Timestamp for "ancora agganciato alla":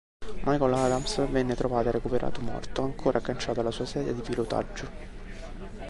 2.81-3.69